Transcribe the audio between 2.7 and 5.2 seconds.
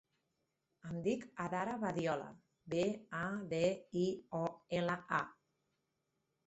be, a, de, i, o, ela,